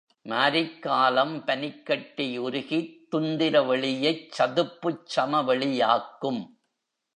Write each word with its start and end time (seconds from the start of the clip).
மாரிக்காலம் 0.25 1.43
பனிக்கட்டி 1.45 2.37
உருகித் 2.37 3.15
துந்திர 3.15 3.65
வெளியைச் 3.65 4.31
சதுப்புச் 4.31 5.05
சமவெளி 5.05 5.75
யாக்கும். 5.75 6.41